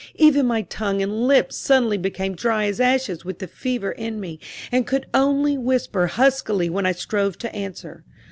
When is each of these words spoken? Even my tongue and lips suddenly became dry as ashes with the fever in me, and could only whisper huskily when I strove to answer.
Even 0.15 0.47
my 0.47 0.63
tongue 0.63 0.99
and 1.03 1.27
lips 1.27 1.55
suddenly 1.55 1.95
became 1.95 2.33
dry 2.33 2.65
as 2.65 2.79
ashes 2.79 3.23
with 3.23 3.37
the 3.37 3.45
fever 3.45 3.91
in 3.91 4.19
me, 4.19 4.39
and 4.71 4.87
could 4.87 5.05
only 5.13 5.59
whisper 5.59 6.07
huskily 6.07 6.71
when 6.71 6.87
I 6.87 6.91
strove 6.91 7.37
to 7.37 7.55
answer. 7.55 8.03